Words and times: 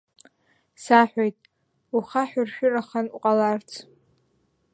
Саҳәоит, 0.83 1.37
ухаҳәыршәырахан 1.97 3.07
уҟаларц. 3.15 3.69